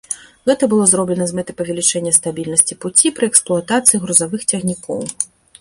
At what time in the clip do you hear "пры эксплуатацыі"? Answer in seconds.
3.21-4.03